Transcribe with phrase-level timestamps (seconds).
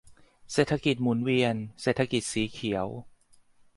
[0.51, 2.87] เศรษฐกิจ หมุนเวียน เศรษฐกิจสีเขียว